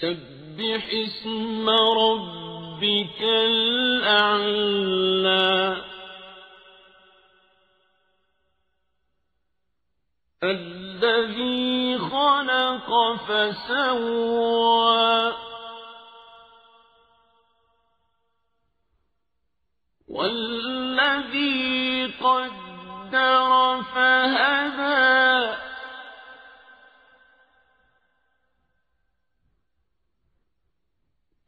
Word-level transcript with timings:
سبح 0.00 0.88
اسم 0.92 1.70
ربك 1.70 3.22
الأعلى. 3.22 4.46
الذي 10.44 11.98
خلق 11.98 13.14
فسوى. 13.16 14.26
والذي 20.08 22.06
قدر 22.06 23.82
فهدى. 23.82 24.45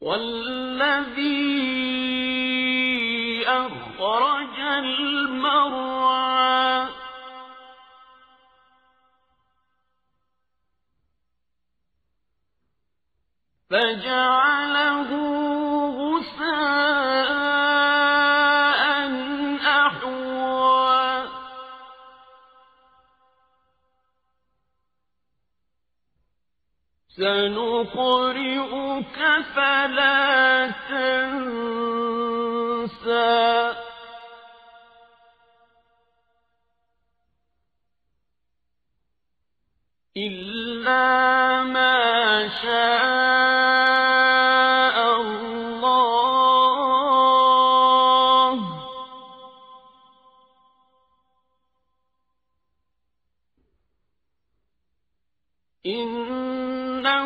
والذي 0.01 1.59
أخرج 3.47 4.59
المرعى. 4.59 5.99
فجعله 13.69 15.38
سنقرئك 27.19 29.19
فلا 29.55 30.71
تنسى. 30.89 32.19
إلا 40.17 41.63
ما 41.63 42.47
شاء 42.47 42.67
الله. 45.21 46.49
إنه 55.85 56.48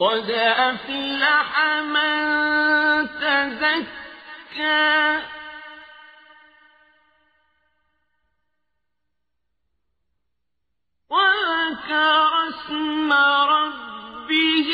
قد 0.00 0.30
أفلح 0.30 1.64
من 1.80 3.08
تزكى. 3.20 5.20
وذكر 11.10 12.48
اسم 12.48 13.12
ربه 13.12 14.70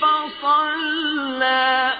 فصلى. 0.00 1.98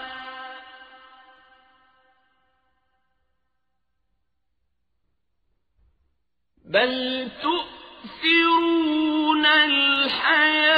بل 6.64 7.30
تؤثرون 7.42 9.46
الحياة 9.46 10.69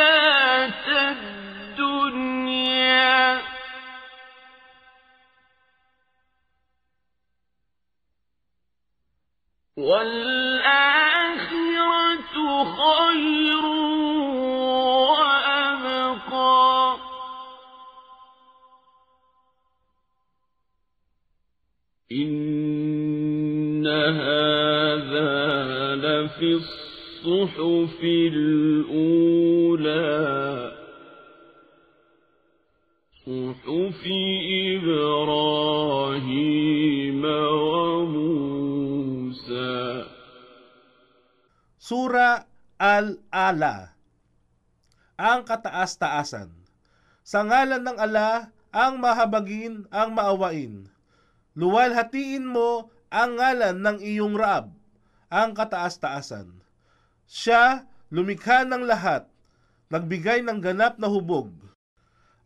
والآخرة 9.82 11.44
خير 12.64 13.64
وأبقى. 15.10 16.96
إن 22.12 23.86
هذا 23.86 25.34
لفي 25.94 26.52
الصحف 26.52 28.00
الأولى. 28.04 29.12
صحف 33.26 34.02
إبراهيم 34.76 35.72
Sura 41.82 42.46
Al-Ala 42.78 43.90
Ang 45.18 45.42
kataas-taasan 45.42 46.54
Sa 47.26 47.42
ngalan 47.42 47.82
ng 47.82 47.98
ala, 47.98 48.54
ang 48.70 49.02
mahabagin, 49.02 49.90
ang 49.90 50.14
maawain. 50.14 50.86
Luwalhatiin 51.58 52.46
mo 52.46 52.94
ang 53.10 53.34
ngalan 53.34 53.82
ng 53.82 53.98
iyong 53.98 54.38
Raab, 54.38 54.70
ang 55.26 55.58
kataas-taasan. 55.58 56.54
Siya 57.26 57.90
lumikha 58.14 58.62
ng 58.62 58.86
lahat, 58.86 59.26
nagbigay 59.90 60.38
ng 60.46 60.62
ganap 60.62 61.02
na 61.02 61.10
hubog, 61.10 61.50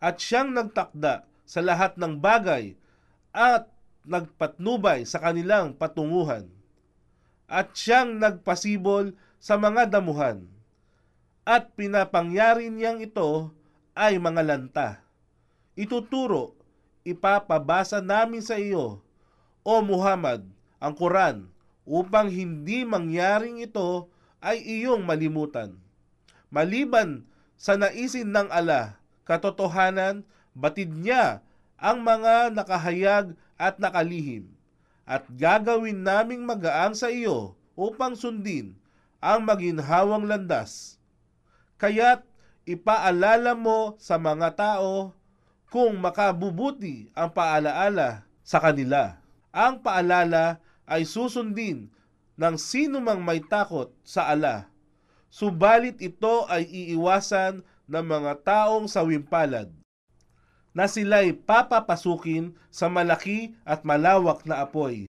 at 0.01 0.17
siyang 0.17 0.57
nagtakda 0.57 1.29
sa 1.45 1.61
lahat 1.61 2.01
ng 2.01 2.25
bagay 2.25 2.73
at 3.37 3.69
nagpatnubay 4.09 5.05
sa 5.05 5.21
kanilang 5.21 5.77
patunguhan. 5.77 6.49
At 7.47 7.77
siyang 7.79 8.17
nagpasibol 8.19 9.26
sa 9.41 9.57
mga 9.61 9.89
damuhan. 9.91 10.45
At 11.47 11.73
pinapangyari 11.79 12.73
niyang 12.73 12.99
ito 12.99 13.55
ay 13.95 14.19
mga 14.19 14.43
lanta. 14.43 14.89
Ituturo, 15.79 16.59
ipapabasa 17.07 18.03
namin 18.03 18.43
sa 18.43 18.59
iyo, 18.59 19.01
O 19.63 19.83
Muhammad, 19.83 20.47
ang 20.83 20.95
Quran, 20.95 21.47
upang 21.87 22.27
hindi 22.27 22.83
mangyaring 22.83 23.63
ito 23.63 24.11
ay 24.43 24.59
iyong 24.63 25.07
malimutan. 25.07 25.79
Maliban 26.51 27.27
sa 27.59 27.75
naisin 27.79 28.31
ng 28.31 28.51
ala 28.51 28.99
katotohanan, 29.27 30.23
batid 30.55 30.95
niya 30.95 31.43
ang 31.77 32.01
mga 32.01 32.55
nakahayag 32.55 33.35
at 33.59 33.77
nakalihim, 33.83 34.49
at 35.05 35.27
gagawin 35.35 36.01
naming 36.07 36.47
magaan 36.47 36.95
sa 36.95 37.11
iyo 37.11 37.59
upang 37.75 38.15
sundin 38.15 38.79
ang 39.21 39.45
maginhawang 39.45 40.25
landas. 40.29 41.01
Kaya't 41.77 42.25
ipaalala 42.65 43.53
mo 43.55 43.95
sa 44.01 44.17
mga 44.17 44.57
tao 44.57 45.13
kung 45.69 45.99
makabubuti 46.01 47.13
ang 47.13 47.31
paalaala 47.31 48.25
sa 48.47 48.63
kanila. 48.63 49.21
Ang 49.53 49.81
paalala 49.81 50.63
ay 50.87 51.05
susundin 51.05 51.91
ng 52.37 52.57
sino 52.61 53.01
mang 53.01 53.21
may 53.25 53.41
takot 53.43 53.91
sa 54.05 54.29
ala. 54.31 54.69
Subalit 55.33 55.99
ito 56.01 56.47
ay 56.49 56.65
iiwasan 56.65 57.61
ng 57.87 58.05
mga 58.05 58.33
taong 58.47 58.87
sawimpalad 58.87 59.69
na 60.77 60.85
sila'y 60.85 61.33
papapasukin 61.33 62.53
sa 62.69 62.93
malaki 62.93 63.57
at 63.65 63.81
malawak 63.81 64.45
na 64.45 64.61
apoy, 64.61 65.09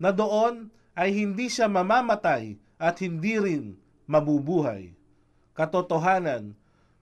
na 0.00 0.08
doon 0.16 0.72
ay 0.96 1.12
hindi 1.12 1.52
siya 1.52 1.68
mamamatay 1.68 2.56
at 2.78 3.02
hindi 3.02 3.36
rin 3.36 3.64
mabubuhay. 4.06 4.94
Katotohanan, 5.58 6.54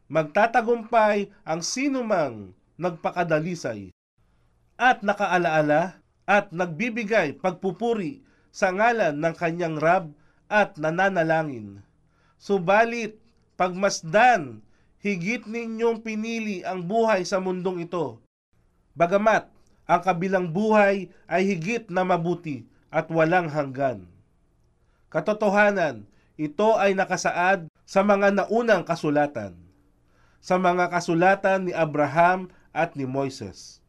magtatagumpay 0.08 1.28
ang 1.44 1.60
sinumang 1.60 2.56
nagpakadalisay 2.80 3.92
at 4.76 5.00
nakaalaala 5.04 6.00
at 6.28 6.52
nagbibigay 6.52 7.36
pagpupuri 7.38 8.24
sa 8.50 8.72
ngalan 8.72 9.20
ng 9.20 9.34
kanyang 9.36 9.76
Rab 9.76 10.04
at 10.48 10.80
nananalangin. 10.80 11.84
Subalit, 12.40 13.20
pagmasdan 13.56 14.60
higit 15.00 15.44
ninyong 15.44 16.00
pinili 16.00 16.64
ang 16.64 16.84
buhay 16.84 17.22
sa 17.22 17.38
mundong 17.38 17.84
ito. 17.84 18.20
Bagamat 18.96 19.48
ang 19.86 20.00
kabilang 20.02 20.50
buhay 20.50 21.12
ay 21.30 21.42
higit 21.46 21.86
na 21.92 22.02
mabuti 22.02 22.66
at 22.90 23.06
walang 23.12 23.46
hanggan. 23.46 24.08
Katotohanan, 25.16 26.04
ito 26.36 26.76
ay 26.76 26.92
nakasaad 26.92 27.72
sa 27.88 28.04
mga 28.04 28.36
naunang 28.36 28.84
kasulatan, 28.84 29.56
sa 30.44 30.60
mga 30.60 30.92
kasulatan 30.92 31.64
ni 31.64 31.72
Abraham 31.72 32.52
at 32.68 32.92
ni 33.00 33.08
Moises. 33.08 33.80